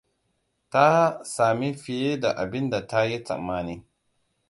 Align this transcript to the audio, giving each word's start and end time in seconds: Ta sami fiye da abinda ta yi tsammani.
Ta 0.71 0.87
sami 1.33 1.69
fiye 1.83 2.13
da 2.21 2.29
abinda 2.43 2.79
ta 2.89 2.99
yi 3.09 3.17
tsammani. 3.25 3.75